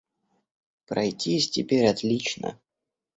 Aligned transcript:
Пройтись 0.87 1.51
теперь 1.51 1.85
отлично. 1.85 2.59